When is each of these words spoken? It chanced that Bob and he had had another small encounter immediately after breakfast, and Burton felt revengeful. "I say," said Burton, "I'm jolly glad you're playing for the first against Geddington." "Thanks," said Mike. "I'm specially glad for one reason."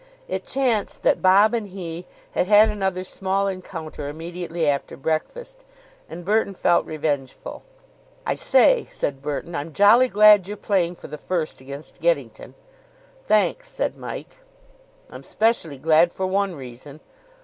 It 0.27 0.45
chanced 0.45 1.03
that 1.03 1.21
Bob 1.21 1.53
and 1.53 1.67
he 1.67 2.07
had 2.31 2.47
had 2.47 2.69
another 2.69 3.03
small 3.03 3.45
encounter 3.47 4.09
immediately 4.09 4.67
after 4.67 4.97
breakfast, 4.97 5.59
and 6.09 6.25
Burton 6.25 6.55
felt 6.55 6.87
revengeful. 6.87 7.61
"I 8.25 8.33
say," 8.33 8.87
said 8.89 9.21
Burton, 9.21 9.53
"I'm 9.53 9.73
jolly 9.73 10.07
glad 10.07 10.47
you're 10.47 10.57
playing 10.57 10.95
for 10.95 11.07
the 11.07 11.19
first 11.19 11.61
against 11.61 12.01
Geddington." 12.01 12.55
"Thanks," 13.25 13.69
said 13.69 13.95
Mike. 13.95 14.37
"I'm 15.11 15.21
specially 15.21 15.77
glad 15.77 16.11
for 16.11 16.25
one 16.25 16.55
reason." 16.55 16.99